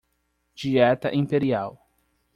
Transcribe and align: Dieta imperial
Dieta 0.57 1.11
imperial 1.13 1.77